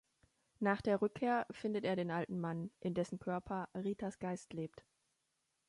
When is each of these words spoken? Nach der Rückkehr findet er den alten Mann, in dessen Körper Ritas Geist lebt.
Nach 0.59 0.81
der 0.81 0.99
Rückkehr 1.03 1.45
findet 1.51 1.85
er 1.85 1.95
den 1.95 2.09
alten 2.09 2.39
Mann, 2.39 2.71
in 2.79 2.95
dessen 2.95 3.19
Körper 3.19 3.69
Ritas 3.75 4.17
Geist 4.17 4.51
lebt. 4.51 4.83